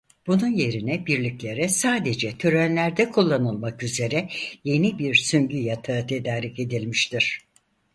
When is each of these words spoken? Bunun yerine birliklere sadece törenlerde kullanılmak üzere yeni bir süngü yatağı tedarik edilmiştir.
Bunun 0.27 0.47
yerine 0.47 1.05
birliklere 1.05 1.69
sadece 1.69 2.37
törenlerde 2.37 3.09
kullanılmak 3.11 3.83
üzere 3.83 4.29
yeni 4.63 4.99
bir 4.99 5.15
süngü 5.15 5.57
yatağı 5.57 6.07
tedarik 6.07 6.59
edilmiştir. 6.59 7.39